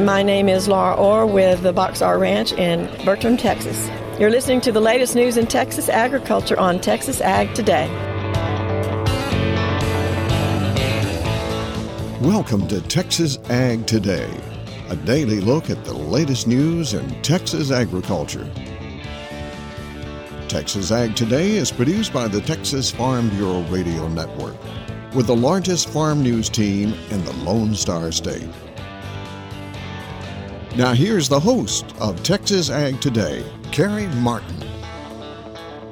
[0.00, 3.88] My name is Laura Orr with the Box R Ranch in Bertram, Texas.
[4.18, 7.86] You're listening to the latest news in Texas agriculture on Texas Ag Today.
[12.20, 14.30] Welcome to Texas Ag Today,
[14.88, 18.50] a daily look at the latest news in Texas agriculture.
[20.48, 24.56] Texas Ag Today is produced by the Texas Farm Bureau Radio Network
[25.14, 28.48] with the largest farm news team in the Lone Star State.
[30.76, 34.56] Now, here's the host of Texas Ag Today, Carey Martin.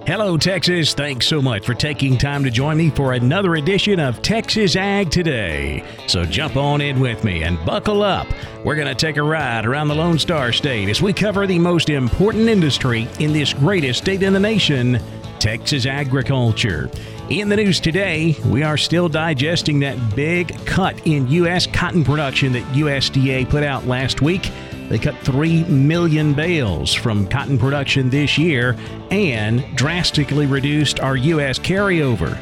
[0.07, 0.95] Hello, Texas.
[0.95, 5.11] Thanks so much for taking time to join me for another edition of Texas Ag
[5.11, 5.85] Today.
[6.07, 8.27] So jump on in with me and buckle up.
[8.65, 11.59] We're going to take a ride around the Lone Star State as we cover the
[11.59, 14.99] most important industry in this greatest state in the nation,
[15.41, 16.91] Texas agriculture.
[17.31, 21.67] In the news today, we are still digesting that big cut in U.S.
[21.67, 24.51] cotton production that USDA put out last week.
[24.89, 28.79] They cut 3 million bales from cotton production this year
[29.11, 31.59] and drastically reduced our U.S.
[31.59, 32.39] carryover.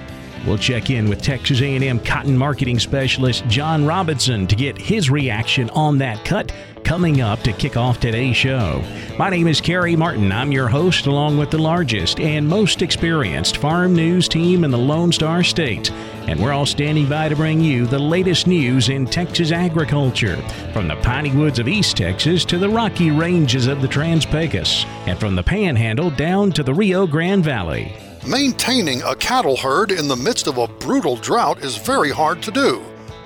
[0.47, 5.69] We'll check in with Texas A&M cotton marketing specialist John Robinson to get his reaction
[5.71, 6.53] on that cut
[6.87, 8.81] coming up to kick off today's show.
[9.19, 10.31] My name is Carey Martin.
[10.31, 14.79] I'm your host, along with the largest and most experienced farm news team in the
[14.79, 15.91] Lone Star State.
[16.29, 20.37] And we're all standing by to bring you the latest news in Texas agriculture,
[20.73, 24.85] from the piney woods of East Texas to the rocky ranges of the Trans Pecos,
[25.07, 27.97] and from the Panhandle down to the Rio Grande Valley.
[28.25, 32.53] Maintaining a cattle herd in the midst of a brutal drought is very hard to
[32.53, 32.81] do.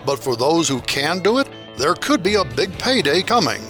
[0.07, 3.63] But for those who can do it, there could be a big payday coming.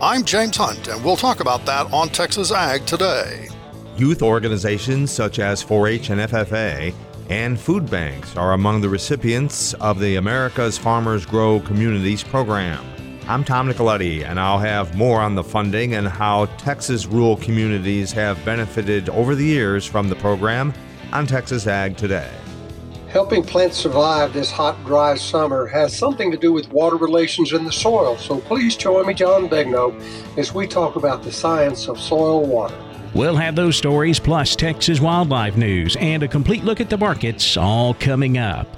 [0.00, 3.48] I'm James Hunt, and we'll talk about that on Texas Ag today.
[3.96, 6.94] Youth organizations such as 4 H and FFA
[7.28, 12.84] and food banks are among the recipients of the America's Farmers Grow Communities program.
[13.26, 18.12] I'm Tom Nicoletti, and I'll have more on the funding and how Texas rural communities
[18.12, 20.72] have benefited over the years from the program
[21.12, 22.30] on Texas Ag Today.
[23.10, 27.64] Helping plants survive this hot, dry summer has something to do with water relations in
[27.64, 28.18] the soil.
[28.18, 29.98] So please join me, John Begnaud,
[30.36, 32.78] as we talk about the science of soil water.
[33.14, 37.56] We'll have those stories plus Texas wildlife news and a complete look at the markets
[37.56, 38.68] all coming up.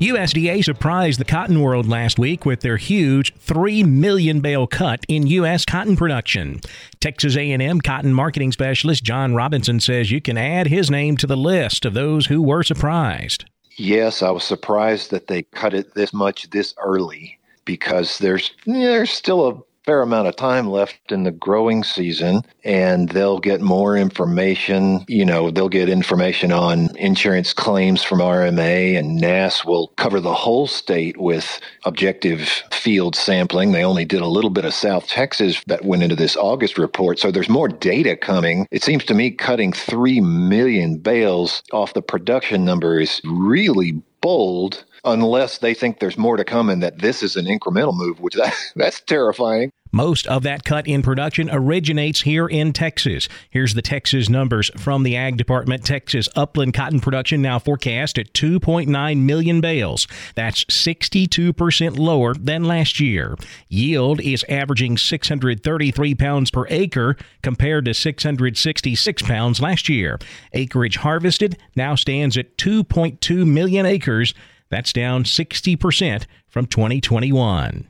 [0.00, 5.26] USDA surprised the cotton world last week with their huge 3 million bale cut in
[5.26, 6.60] US cotton production.
[7.00, 11.36] Texas A&M cotton marketing specialist John Robinson says you can add his name to the
[11.36, 13.44] list of those who were surprised.
[13.76, 19.10] Yes, I was surprised that they cut it this much this early because there's there's
[19.10, 23.96] still a fair amount of time left in the growing season and they'll get more
[23.96, 25.02] information.
[25.08, 30.34] You know, they'll get information on insurance claims from RMA and NASS will cover the
[30.34, 33.72] whole state with objective field sampling.
[33.72, 37.18] They only did a little bit of South Texas that went into this August report.
[37.18, 38.66] So there's more data coming.
[38.70, 44.84] It seems to me cutting 3 million bales off the production number is really bold
[45.04, 48.34] unless they think there's more to come and that this is an incremental move, which
[48.34, 49.70] that, that's terrifying.
[49.90, 53.28] Most of that cut in production originates here in Texas.
[53.50, 55.84] Here's the Texas numbers from the Ag Department.
[55.84, 60.06] Texas upland cotton production now forecast at 2.9 million bales.
[60.34, 63.36] That's 62% lower than last year.
[63.68, 70.18] Yield is averaging 633 pounds per acre compared to 666 pounds last year.
[70.52, 74.34] Acreage harvested now stands at 2.2 million acres.
[74.70, 77.88] That's down 60% from 2021.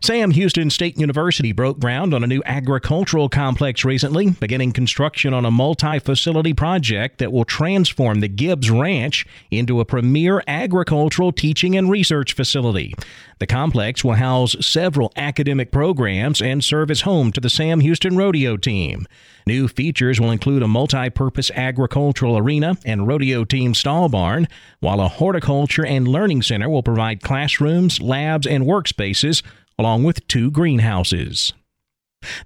[0.00, 5.44] Sam Houston State University broke ground on a new agricultural complex recently, beginning construction on
[5.44, 11.76] a multi facility project that will transform the Gibbs Ranch into a premier agricultural teaching
[11.76, 12.94] and research facility.
[13.40, 18.16] The complex will house several academic programs and serve as home to the Sam Houston
[18.16, 19.06] Rodeo team.
[19.48, 24.46] New features will include a multi purpose agricultural arena and rodeo team stall barn,
[24.80, 29.42] while a horticulture and learning center will provide classrooms, labs, and workspaces
[29.78, 31.54] along with two greenhouses.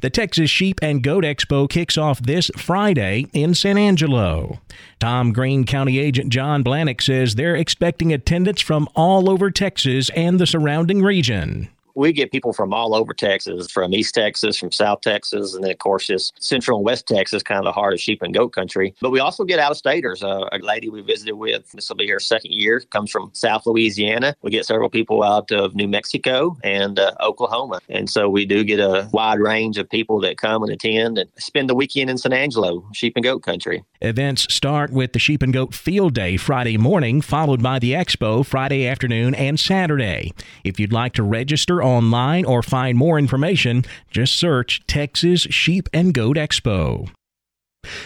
[0.01, 4.61] The Texas Sheep and Goat Expo kicks off this Friday in San Angelo.
[5.01, 10.39] Tom Green County Agent John Blanick says they're expecting attendance from all over Texas and
[10.39, 11.69] the surrounding region.
[11.95, 15.71] We get people from all over Texas, from East Texas, from South Texas, and then
[15.71, 18.53] of course just Central and West Texas, kind of the heart of sheep and goat
[18.53, 18.95] country.
[19.01, 20.23] But we also get out of staters.
[20.23, 23.67] Uh, a lady we visited with, this will be her second year, comes from South
[23.67, 24.35] Louisiana.
[24.43, 28.65] We get several people out of New Mexico and uh, Oklahoma, and so we do
[28.65, 32.19] get a wide range of people that come and attend and spend the weekend in
[32.19, 33.85] San Angelo, sheep and goat country.
[34.01, 38.45] Events start with the Sheep and Goat Field Day Friday morning, followed by the Expo
[38.45, 40.33] Friday afternoon and Saturday.
[40.65, 46.15] If you'd like to register online or find more information, just search Texas Sheep and
[46.15, 47.11] Goat Expo.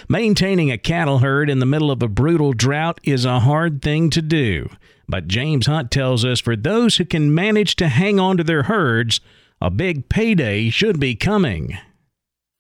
[0.08, 4.10] Maintaining a cattle herd in the middle of a brutal drought is a hard thing
[4.10, 4.68] to do.
[5.08, 8.64] But James Hunt tells us for those who can manage to hang on to their
[8.64, 9.20] herds,
[9.60, 11.78] a big payday should be coming.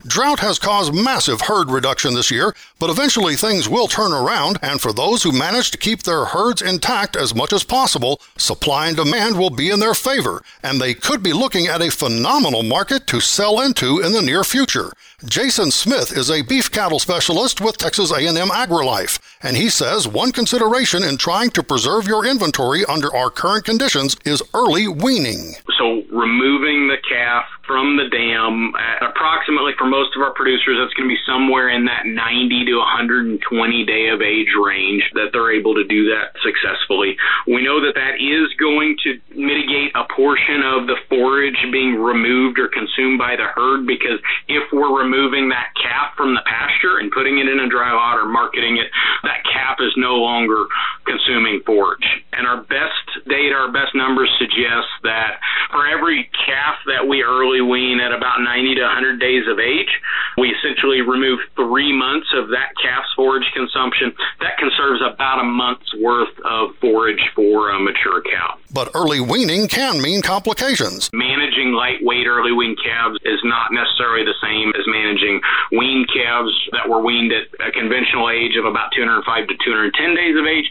[0.06, 4.80] Drought has caused massive herd reduction this year, but eventually things will turn around, and
[4.80, 8.96] for those who manage to keep their herds intact as much as possible, supply and
[8.96, 13.06] demand will be in their favor, and they could be looking at a phenomenal market
[13.08, 14.92] to sell into in the near future.
[15.24, 20.30] Jason Smith is a beef cattle specialist with Texas A&M AgriLife, and he says one
[20.30, 25.54] consideration in trying to preserve your inventory under our current conditions is early weaning.
[25.78, 30.94] So removing the calf from the dam at approximately for most of our producers that's
[30.94, 33.36] going to be somewhere in that 90 to 120
[33.84, 37.18] day of age range that they're able to do that successfully.
[37.46, 42.58] We know that that is going to mitigate a portion of the forage being removed
[42.62, 47.10] or consumed by the herd because if we're removing that calf from the pasture and
[47.10, 48.88] putting it in a dry lot or marketing it,
[49.26, 50.70] that calf is no longer
[51.04, 52.06] consuming forage.
[52.32, 56.05] And our best data, our best numbers suggest that for every
[56.46, 59.90] calf that we early wean at about 90 to 100 days of age,
[60.38, 64.14] we essentially remove three months of that calf's forage consumption.
[64.40, 68.58] That conserves about a month's worth of forage for a mature cow.
[68.70, 71.10] But early weaning can mean complications.
[71.12, 75.40] Managing lightweight early wean calves is not necessarily the same as managing
[75.72, 80.36] weaned calves that were weaned at a conventional age of about 205 to 210 days
[80.38, 80.70] of age.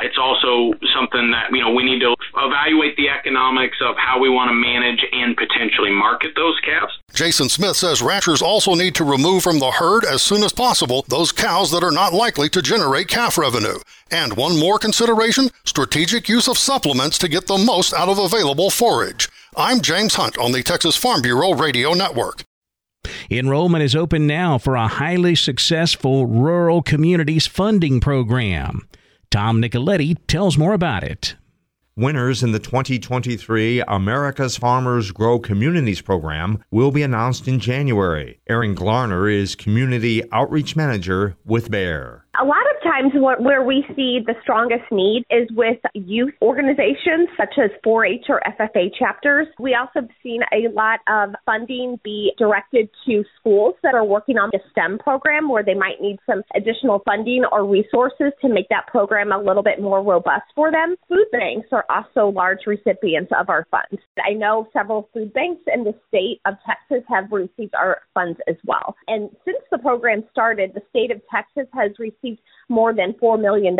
[0.00, 4.28] It's also something that you know we need to evaluate the economics of how we
[4.28, 6.92] want to manage and potentially market those calves.
[7.12, 11.04] Jason Smith says ranchers also need to remove from the herd as soon as possible
[11.08, 13.78] those cows that are not likely to generate calf revenue.
[14.10, 18.70] And one more consideration strategic use of supplements to get the most out of available
[18.70, 19.28] forage.
[19.56, 22.42] I'm James Hunt on the Texas Farm Bureau Radio Network.
[23.30, 28.88] Enrollment is open now for a highly successful Rural Communities Funding Program.
[29.34, 31.34] Tom Nicoletti tells more about it.
[31.96, 38.38] Winners in the 2023 America's Farmers Grow Communities program will be announced in January.
[38.46, 42.23] Erin Glarner is Community Outreach Manager with Bayer.
[42.40, 47.54] A lot of times where we see the strongest need is with youth organizations such
[47.62, 49.46] as 4-H or FFA chapters.
[49.60, 54.36] We also have seen a lot of funding be directed to schools that are working
[54.36, 58.68] on the STEM program where they might need some additional funding or resources to make
[58.68, 60.96] that program a little bit more robust for them.
[61.08, 64.02] Food banks are also large recipients of our funds.
[64.18, 68.56] I know several food banks in the state of Texas have received our funds as
[68.64, 68.96] well.
[69.06, 73.40] And since the program started, the state of Texas has received received more than $4
[73.40, 73.76] million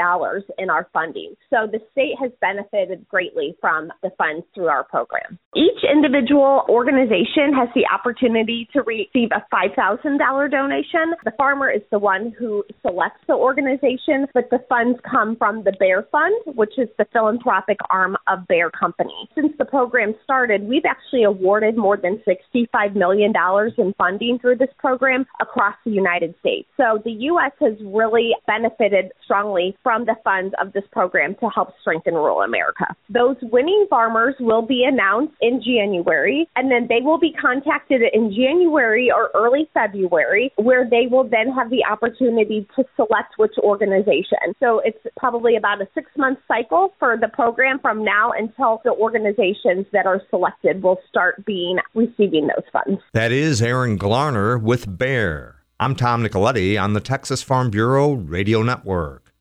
[0.59, 1.35] in our funding.
[1.51, 5.39] So the state has benefited greatly from the funds through our program.
[5.57, 11.15] Each individual organization has the opportunity to receive a $5,000 donation.
[11.25, 15.73] The farmer is the one who selects the organization, but the funds come from the
[15.81, 19.29] Bayer Fund, which is the philanthropic arm of Bayer Company.
[19.35, 23.33] Since the program started, we've actually awarded more than $65 million
[23.79, 26.69] in funding through this program across the United States.
[26.77, 27.53] So the U.S.
[27.61, 32.87] has really benefited strongly from the funds of this program to help strengthen rural America.
[33.09, 38.31] Those winning farmers will be announced in January, and then they will be contacted in
[38.31, 44.55] January or early February, where they will then have the opportunity to select which organization.
[44.61, 48.93] So it's probably about a six month cycle for the program from now until the
[48.93, 53.01] organizations that are selected will start being receiving those funds.
[53.13, 55.64] That is Aaron Glarner with Bayer.
[55.81, 59.35] I'm Tom Nicoletti on the Texas Farm Bureau Radio Network.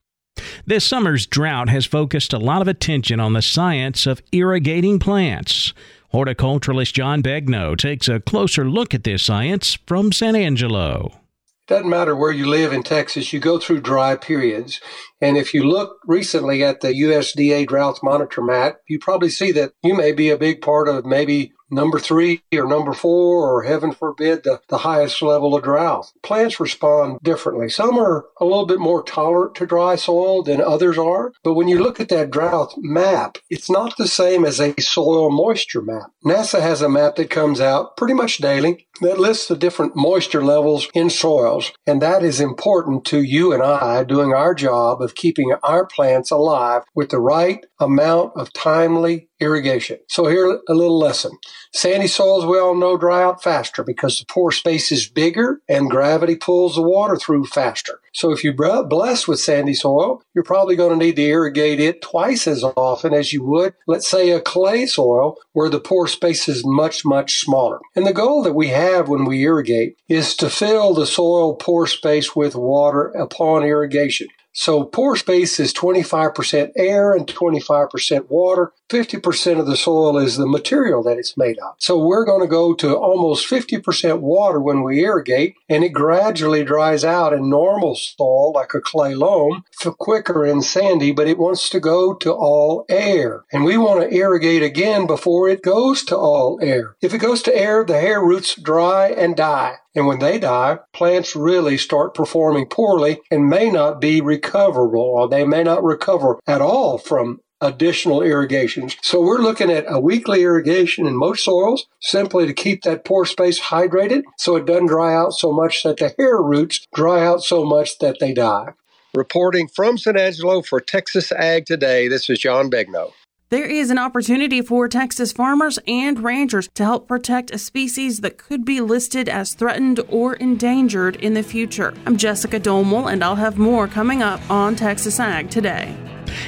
[0.66, 5.74] This summer's drought has focused a lot of attention on the science of irrigating plants.
[6.12, 11.20] Horticulturalist John Begnaud takes a closer look at this science from San Angelo.
[11.68, 14.82] Doesn't matter where you live in Texas, you go through dry periods.
[15.22, 19.72] And if you look recently at the USDA drought monitor map, you probably see that
[19.84, 23.92] you may be a big part of maybe number three or number four, or heaven
[23.92, 26.12] forbid, the, the highest level of drought.
[26.22, 27.70] Plants respond differently.
[27.70, 31.68] Some are a little bit more tolerant to dry soil than others are, but when
[31.68, 36.12] you look at that drought map, it's not the same as a soil moisture map.
[36.26, 40.44] NASA has a map that comes out pretty much daily that lists the different moisture
[40.44, 45.16] levels in soils, and that is important to you and I doing our job of
[45.16, 50.00] keeping our plants alive with the right amount of timely irrigation.
[50.08, 51.32] So here a little lesson.
[51.74, 55.90] Sandy soils we all know dry out faster because the pore space is bigger and
[55.90, 58.00] gravity pulls the water through faster.
[58.14, 62.02] So if you're blessed with sandy soil, you're probably going to need to irrigate it
[62.02, 66.48] twice as often as you would, let's say, a clay soil where the pore space
[66.48, 67.80] is much, much smaller.
[67.96, 71.88] And the goal that we have when we irrigate is to fill the soil pore
[71.88, 74.28] space with water upon irrigation.
[74.54, 78.72] So pore space is 25% air and 25% water.
[78.90, 81.76] 50% of the soil is the material that it's made of.
[81.80, 86.64] So we're going to go to almost 50% water when we irrigate and it gradually
[86.64, 91.70] dries out in normal soil like a clay loam quicker and sandy, but it wants
[91.70, 93.44] to go to all air.
[93.52, 96.96] And we want to irrigate again before it goes to all air.
[97.02, 99.78] If it goes to air, the hair roots dry and die.
[99.96, 105.30] And when they die, plants really start performing poorly and may not be recoverable or
[105.30, 108.98] they may not recover at all from additional irrigations.
[109.02, 113.26] So we're looking at a weekly irrigation in most soils simply to keep that pore
[113.26, 117.42] space hydrated so it doesn't dry out so much that the hair roots dry out
[117.44, 118.74] so much that they die.
[119.16, 123.12] Reporting from San Angelo for Texas Ag Today, this is John Begnaud.
[123.50, 128.38] There is an opportunity for Texas farmers and ranchers to help protect a species that
[128.38, 131.94] could be listed as threatened or endangered in the future.
[132.08, 135.96] I'm Jessica Domel, and I'll have more coming up on Texas Ag today.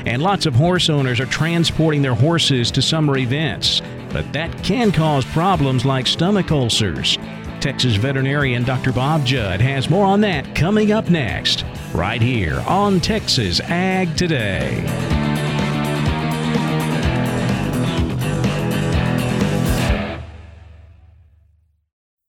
[0.06, 4.92] And lots of horse owners are transporting their horses to summer events, but that can
[4.92, 7.20] cause problems like stomach ulcers.
[7.60, 8.92] Texas veterinarian Dr.
[8.92, 15.15] Bob Judd has more on that coming up next, right here on Texas Ag Today.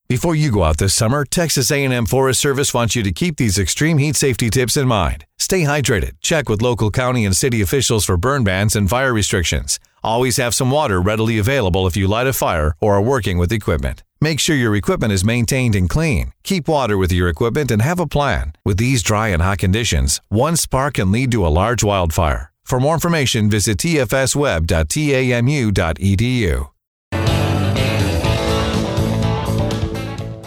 [0.09, 3.59] Before you go out this summer, Texas A&M Forest Service wants you to keep these
[3.59, 5.25] extreme heat safety tips in mind.
[5.37, 6.13] Stay hydrated.
[6.21, 9.81] Check with local county and city officials for burn bans and fire restrictions.
[10.05, 13.51] Always have some water readily available if you light a fire or are working with
[13.51, 14.05] equipment.
[14.21, 16.31] Make sure your equipment is maintained and clean.
[16.45, 18.53] Keep water with your equipment and have a plan.
[18.65, 22.53] With these dry and hot conditions, one spark can lead to a large wildfire.
[22.63, 26.76] For more information, visit tfsweb.tamu.edu.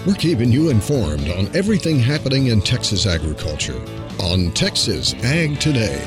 [0.07, 3.79] We're keeping you informed on everything happening in Texas agriculture
[4.21, 6.01] on Texas Ag Today.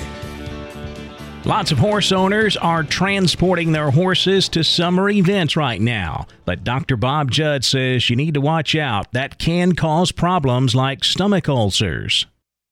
[1.44, 6.96] Lots of horse owners are transporting their horses to summer events right now, but Dr.
[6.96, 9.12] Bob Judd says you need to watch out.
[9.12, 12.26] That can cause problems like stomach ulcers.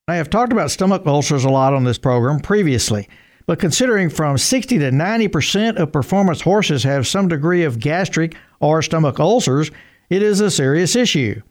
[0.07, 3.07] I have talked about stomach ulcers a lot on this program previously,
[3.45, 8.81] but considering from 60 to 90% of performance horses have some degree of gastric or
[8.81, 9.69] stomach ulcers,
[10.11, 11.41] it is a serious issue.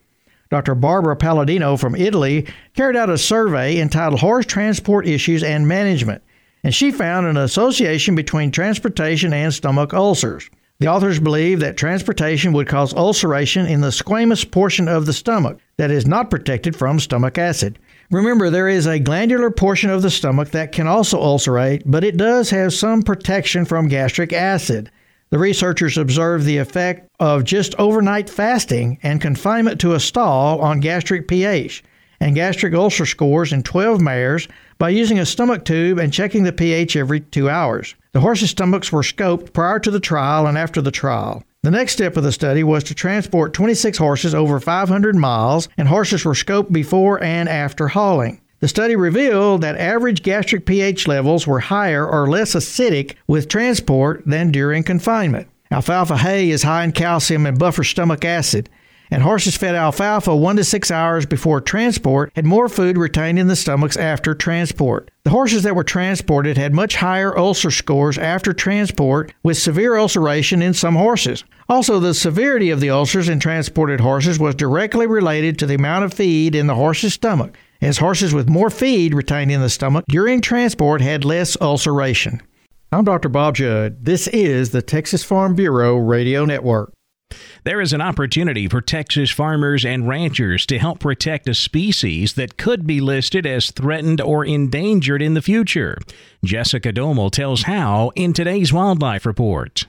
[0.51, 0.75] Dr.
[0.75, 6.23] Barbara Padalino from Italy carried out a survey entitled Horse Transport Issues and Management,
[6.63, 10.51] and she found an association between transportation and stomach ulcers.
[10.79, 15.59] The authors believe that transportation would cause ulceration in the squamous portion of the stomach
[15.79, 17.79] that is not protected from stomach acid.
[18.11, 22.19] Remember, there is a glandular portion of the stomach that can also ulcerate, but it
[22.19, 24.91] does have some protection from gastric acid.
[25.31, 30.81] The researchers observed the effect of just overnight fasting and confinement to a stall on
[30.81, 31.85] gastric pH
[32.19, 36.53] and gastric ulcer scores in 12 mares by using a stomach tube and checking the
[36.53, 37.95] pH every two hours.
[38.11, 41.45] The horses' stomachs were scoped prior to the trial and after the trial.
[41.63, 45.87] The next step of the study was to transport 26 horses over 500 miles, and
[45.87, 48.41] horses were scoped before and after hauling.
[48.61, 54.23] The study revealed that average gastric pH levels were higher or less acidic with transport
[54.27, 55.49] than during confinement.
[55.71, 58.69] Alfalfa hay is high in calcium and buffers stomach acid,
[59.11, 63.47] and horses fed alfalfa one to six hours before transport had more food retained in
[63.47, 65.11] the stomachs after transport.
[65.25, 70.61] The horses that were transported had much higher ulcer scores after transport, with severe ulceration
[70.61, 71.45] in some horses.
[71.71, 76.05] Also, the severity of the ulcers in transported horses was directly related to the amount
[76.05, 80.05] of feed in the horse's stomach as horses with more feed retained in the stomach
[80.09, 82.41] during transport had less ulceration.
[82.93, 83.29] I'm Dr.
[83.29, 84.05] Bob Judd.
[84.05, 86.93] This is the Texas Farm Bureau Radio Network.
[87.63, 92.57] There is an opportunity for Texas farmers and ranchers to help protect a species that
[92.57, 95.97] could be listed as threatened or endangered in the future.
[96.45, 99.87] Jessica Domel tells how in today's Wildlife Report.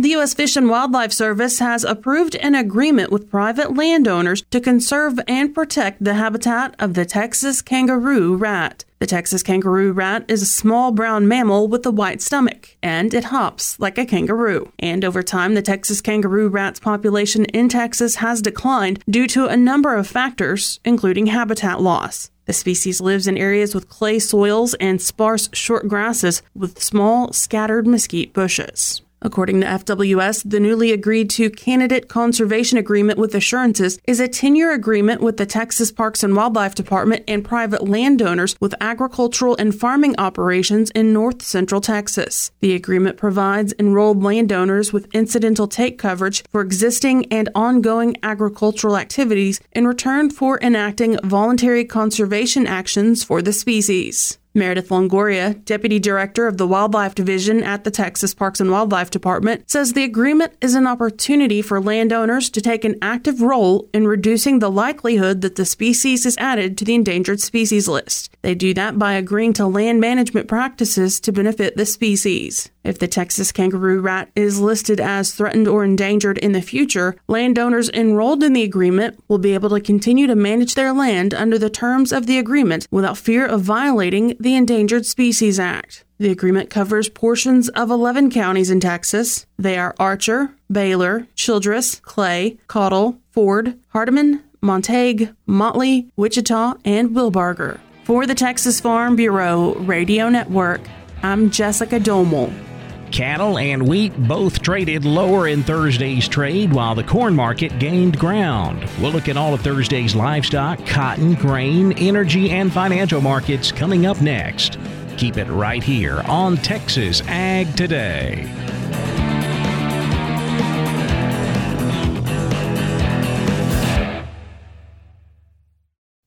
[0.00, 0.32] The U.S.
[0.32, 6.04] Fish and Wildlife Service has approved an agreement with private landowners to conserve and protect
[6.04, 8.84] the habitat of the Texas kangaroo rat.
[9.00, 13.24] The Texas kangaroo rat is a small brown mammal with a white stomach, and it
[13.24, 14.70] hops like a kangaroo.
[14.78, 19.56] And over time, the Texas kangaroo rat's population in Texas has declined due to a
[19.56, 22.30] number of factors, including habitat loss.
[22.44, 27.84] The species lives in areas with clay soils and sparse short grasses with small, scattered
[27.84, 29.02] mesquite bushes.
[29.20, 34.54] According to FWS, the newly agreed to candidate conservation agreement with assurances is a 10
[34.54, 39.74] year agreement with the Texas Parks and Wildlife Department and private landowners with agricultural and
[39.74, 42.52] farming operations in north central Texas.
[42.60, 49.60] The agreement provides enrolled landowners with incidental take coverage for existing and ongoing agricultural activities
[49.72, 54.38] in return for enacting voluntary conservation actions for the species.
[54.58, 59.70] Meredith Longoria, Deputy Director of the Wildlife Division at the Texas Parks and Wildlife Department,
[59.70, 64.58] says the agreement is an opportunity for landowners to take an active role in reducing
[64.58, 68.36] the likelihood that the species is added to the endangered species list.
[68.42, 72.70] They do that by agreeing to land management practices to benefit the species.
[72.88, 77.90] If the Texas kangaroo rat is listed as threatened or endangered in the future, landowners
[77.90, 81.68] enrolled in the agreement will be able to continue to manage their land under the
[81.68, 86.06] terms of the agreement without fear of violating the Endangered Species Act.
[86.16, 89.44] The agreement covers portions of 11 counties in Texas.
[89.58, 97.80] They are Archer, Baylor, Childress, Clay, Cottle, Foard, Hardeman, Montague, Motley, Wichita, and Wilbarger.
[98.04, 100.80] For the Texas Farm Bureau Radio Network,
[101.22, 102.67] I'm Jessica Domel.
[103.10, 108.88] Cattle and wheat both traded lower in Thursday's trade while the corn market gained ground.
[109.00, 114.20] We'll look at all of Thursday's livestock, cotton, grain, energy, and financial markets coming up
[114.20, 114.78] next.
[115.16, 118.48] Keep it right here on Texas Ag Today.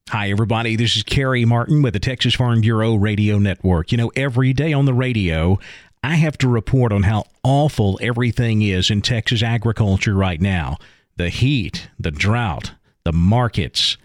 [0.10, 0.76] Hi, everybody.
[0.76, 3.94] This is Carey Martin with the Texas Farm Bureau Radio Network.
[3.94, 5.58] You know, every day on the radio,
[6.03, 10.77] I have to report on how awful everything is in Texas agriculture right now.
[11.17, 12.72] The heat, the drought,
[13.03, 13.98] the markets.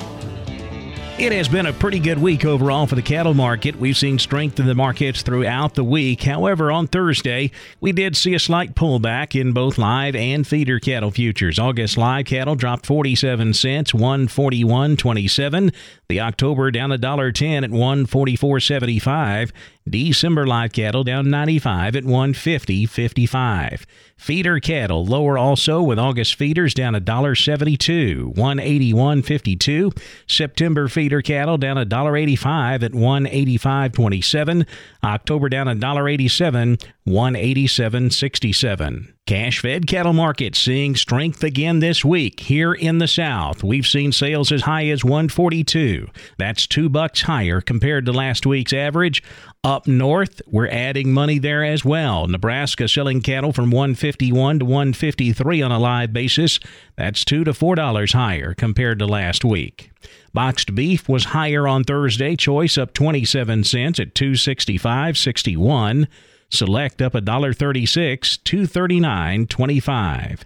[1.17, 3.77] It has been a pretty good week overall for the cattle market.
[3.77, 6.25] We've seen strength in the markets throughout the week.
[6.25, 11.13] However, on Thursday, we did see a slight pullback in both live and feeder cattle
[11.13, 11.57] futures.
[11.57, 15.73] August live cattle dropped 47 cents, 141.27.
[16.09, 19.53] The October down a dollar 10 at 144.75.
[19.89, 23.85] December live cattle down 95 at 150.55.
[24.17, 29.99] Feeder cattle lower also with August feeders down $1.72, 181.52.
[30.27, 34.67] September feeder cattle down $1.85 at 185.27.
[35.05, 39.13] October down $1.87, 187.67.
[39.27, 43.65] Cash fed cattle market seeing strength again this week here in the South.
[43.65, 46.09] We've seen sales as high as 142.
[46.39, 49.23] That's 2 bucks higher compared to last week's average.
[49.65, 52.29] Up north, we're adding money there as well.
[52.29, 56.61] Nebraska selling cattle from 151 to 153 on a live basis.
[56.97, 59.91] That's 2 to 4 dollars higher compared to last week.
[60.35, 66.09] Boxed beef was higher on Thursday, choice up 27 cents at 265.61.
[66.51, 70.41] Select up $1.36, 239.25.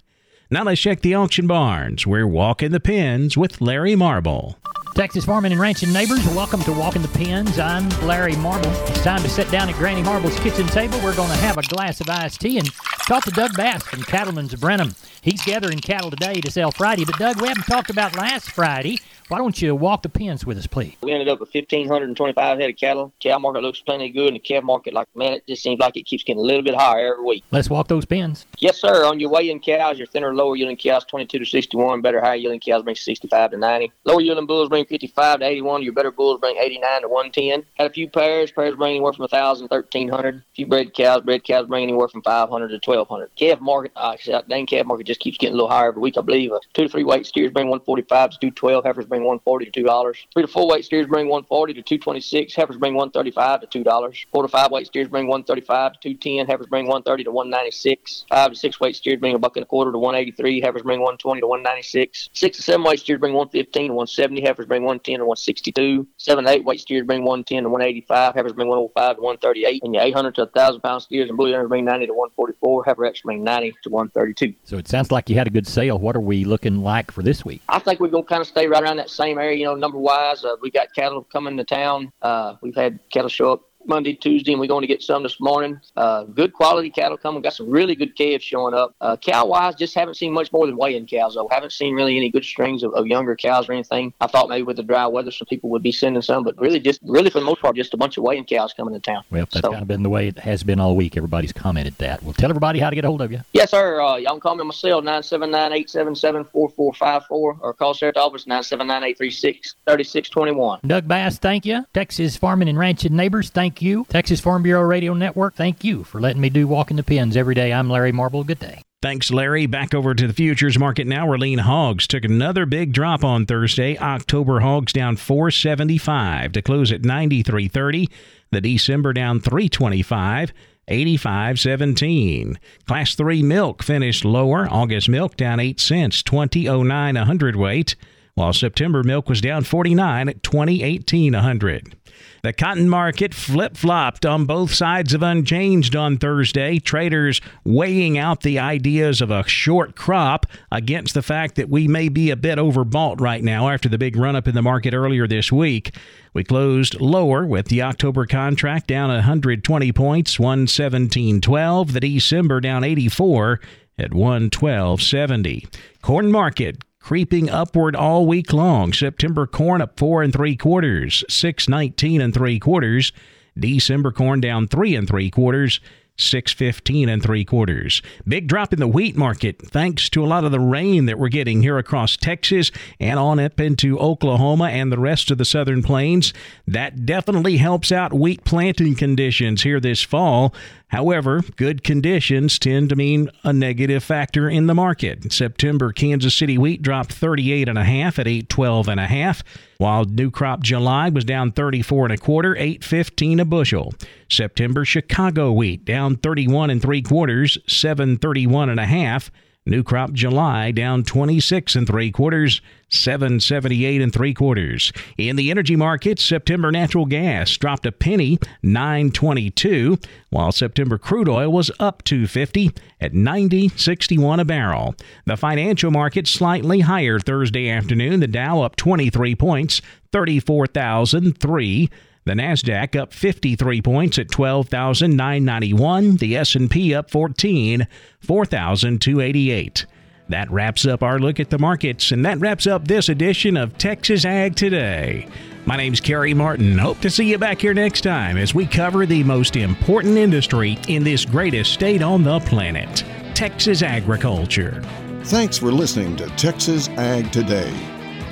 [0.50, 2.06] Now let's check the auction barns.
[2.06, 4.56] We're walking the pens with Larry Marble.
[4.94, 7.58] Texas farming and ranching neighbors, welcome to Walking the Pens.
[7.58, 8.70] I'm Larry Marble.
[8.86, 10.98] It's time to sit down at Granny Marble's kitchen table.
[11.04, 12.72] We're going to have a glass of iced tea and
[13.06, 14.94] talk to Doug Bass from Cattleman's Brenham.
[15.20, 17.04] He's gathering cattle today to sell Friday.
[17.04, 20.56] But, Doug, we haven't talked about last Friday Why don't you walk the pens with
[20.56, 20.96] us, please?
[21.02, 23.12] We ended up with 1,525 head of cattle.
[23.20, 25.98] Cow market looks plenty good, and the calf market, like, man, it just seems like
[25.98, 27.44] it keeps getting a little bit higher every week.
[27.50, 28.46] Let's walk those pens.
[28.56, 29.04] Yes, sir.
[29.04, 32.00] On your weigh-in cows, your thinner, lower yielding cows, 22 to 61.
[32.00, 33.92] Better, higher yielding cows bring 65 to 90.
[34.04, 35.82] Lower yielding bulls bring 55 to 81.
[35.82, 37.66] Your better bulls bring 89 to 110.
[37.74, 38.50] Had a few pairs.
[38.50, 40.36] Pairs bring anywhere from 1,000 to 1,300.
[40.36, 41.20] A few bred cows.
[41.20, 43.30] Bred cows bring anywhere from 500 to 1,200.
[43.36, 44.16] Calf market, uh,
[44.48, 46.16] dang calf market just keeps getting a little higher every week.
[46.16, 48.84] I believe uh, two to three weight steers bring 145 to 212.
[48.84, 50.26] Heifers bring 140 to two dollars.
[50.34, 52.54] Three to four weight steers bring 140 to 226.
[52.54, 54.24] Heifers bring 135 to two dollars.
[54.32, 56.46] Four to five weight steers bring 135 to 210.
[56.46, 58.24] Heifers bring 130 to 196.
[58.28, 60.60] Five to six weight steers bring a buck and a quarter to 183.
[60.60, 62.30] Heifers bring 120 to 196.
[62.32, 64.42] Six to seven weight steers bring 115 to 170.
[64.42, 66.06] Heifers bring 110 to 162.
[66.16, 68.34] Seven to eight weight steers bring 110 to 185.
[68.34, 69.82] Heifers bring 105 to 138.
[69.82, 72.84] And your 800 to 1,000 pound steers and blue heifers bring 90 to 144.
[72.84, 74.54] Heifer X bring 90 to 132.
[74.64, 75.98] So it sounds like you had a good sale.
[75.98, 77.62] What are we looking like for this week?
[77.68, 79.74] I think we're going to kind of stay right around that same area, you know,
[79.74, 80.44] number wise.
[80.44, 82.12] Uh, we got cattle coming to town.
[82.22, 85.40] Uh, we've had cattle show up Monday, Tuesday, and we're going to get some this
[85.40, 85.80] morning.
[85.96, 87.42] Uh, good quality cattle coming.
[87.42, 88.94] Got some really good calves showing up.
[89.00, 91.48] Uh, cow wise, just haven't seen much more than weighing cows though.
[91.50, 94.12] Haven't seen really any good strings of, of, younger cows or anything.
[94.20, 96.78] I thought maybe with the dry weather, some people would be sending some, but really,
[96.78, 99.24] just really for the most part, just a bunch of weighing cows coming to town.
[99.30, 101.16] Well, that's so, kind of been the way it has been all week.
[101.16, 102.22] Everybody's commented that.
[102.22, 103.40] Well, tell everybody how to get a hold of you.
[103.54, 104.00] Yes, sir.
[104.00, 106.68] Uh, y'all can call me on my cell nine seven nine eight seven seven four
[106.68, 110.28] four five four, or call Sheriff's office nine seven nine eight three six thirty six
[110.28, 110.80] twenty one.
[110.86, 111.86] Doug Bass, thank you.
[111.94, 114.06] Texas Farming and Ranching Neighbors, thank you.
[114.08, 117.54] Texas Farm Bureau Radio Network, thank you for letting me do Walking the Pens every
[117.54, 117.72] day.
[117.72, 118.44] I'm Larry Marble.
[118.44, 118.82] Good day.
[119.00, 119.66] Thanks, Larry.
[119.66, 123.46] Back over to the futures market now, where lean hogs took another big drop on
[123.46, 123.96] Thursday.
[123.96, 128.10] October hogs down 475 to close at 93.30.
[128.50, 130.52] The December down 325.
[130.88, 132.56] 85.17.
[132.86, 134.66] Class 3 milk finished lower.
[134.68, 137.94] August milk down 8 cents, 20.09 a hundredweight,
[138.34, 141.97] while September milk was down 49 at 20.18 a hundred.
[142.42, 146.78] The cotton market flip flopped on both sides of unchanged on Thursday.
[146.78, 152.08] Traders weighing out the ideas of a short crop against the fact that we may
[152.08, 155.26] be a bit overbought right now after the big run up in the market earlier
[155.26, 155.94] this week.
[156.34, 161.92] We closed lower with the October contract down 120 points, 117.12.
[161.92, 163.60] The December down 84
[163.98, 165.66] at 112.70.
[166.02, 168.92] Corn market creeping upward all week long.
[168.92, 173.12] September corn up four and three quarters, six nineteen and three quarters.
[173.58, 175.80] December corn down three and three quarters.
[176.18, 178.02] 615 and three quarters.
[178.26, 181.28] Big drop in the wheat market thanks to a lot of the rain that we're
[181.28, 185.82] getting here across Texas and on up into Oklahoma and the rest of the southern
[185.82, 186.34] plains.
[186.66, 190.52] That definitely helps out wheat planting conditions here this fall.
[190.88, 195.32] However, good conditions tend to mean a negative factor in the market.
[195.32, 199.44] September Kansas City wheat dropped 38 and a half at 812 and a half,
[199.76, 203.92] while new crop July was down 34 and a quarter, 815 a bushel.
[204.30, 209.30] September Chicago wheat down 31 and three quarters, 731 and a half.
[209.68, 214.94] New crop July down 26 and three quarters, 778 and three quarters.
[215.18, 219.98] In the energy market, September natural gas dropped a penny, 922,
[220.30, 224.94] while September crude oil was up 250 at 90.61 a barrel.
[225.26, 228.20] The financial market slightly higher Thursday afternoon.
[228.20, 231.90] The Dow up 23 points, 34,003.
[232.28, 236.16] The Nasdaq up 53 points at 12,991.
[236.16, 237.88] The S&P up 14,
[238.20, 239.86] 4,288.
[240.28, 243.78] That wraps up our look at the markets, and that wraps up this edition of
[243.78, 245.26] Texas Ag Today.
[245.64, 246.76] My name's Carey Martin.
[246.76, 250.76] Hope to see you back here next time as we cover the most important industry
[250.86, 254.82] in this greatest state on the planet Texas agriculture.
[255.24, 257.97] Thanks for listening to Texas Ag Today.